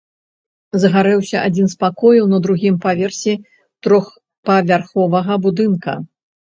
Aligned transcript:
Загарэўся 0.83 1.37
адзін 1.49 1.67
з 1.75 1.77
пакояў 1.85 2.25
на 2.33 2.41
другім 2.47 2.75
паверсе 2.87 3.33
трохпавярховага 3.83 5.33
будынка. 5.47 5.93